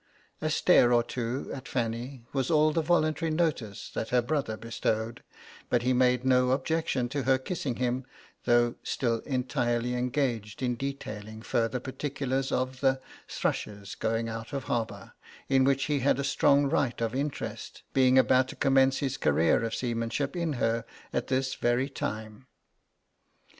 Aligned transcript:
'A 0.41 0.49
stare 0.49 0.91
or 0.91 1.03
two 1.03 1.51
at 1.53 1.67
Fanny 1.67 2.25
was 2.33 2.49
all 2.49 2.73
the 2.73 2.81
voluntary 2.81 3.29
notice 3.29 3.91
that 3.93 4.09
her 4.09 4.19
brother 4.19 4.57
bestowed, 4.57 5.21
but 5.69 5.83
he 5.83 5.93
made 5.93 6.25
no 6.25 6.49
objection 6.49 7.07
to 7.07 7.21
her 7.21 7.37
kissing 7.37 7.75
him, 7.75 8.03
though 8.45 8.73
still 8.81 9.19
entirely 9.27 9.93
engaged 9.93 10.63
in 10.63 10.75
detailing 10.75 11.39
further 11.43 11.79
particulars 11.79 12.51
of 12.51 12.79
the 12.79 12.99
"Thrush's" 13.27 13.93
going 13.93 14.27
out 14.27 14.53
of 14.53 14.63
harbour, 14.63 15.13
in 15.47 15.65
which 15.65 15.83
he 15.83 15.99
had 15.99 16.17
a 16.17 16.23
strong 16.23 16.65
right 16.67 16.99
of 16.99 17.13
interest, 17.13 17.83
being 17.93 18.17
about 18.17 18.47
to 18.47 18.55
commence 18.55 18.97
his 19.01 19.17
career 19.17 19.61
of 19.63 19.75
seamanship 19.75 20.35
in 20.35 20.53
her 20.53 20.83
at 21.13 21.27
this 21.27 21.53
very 21.53 21.89
time. 21.89 22.47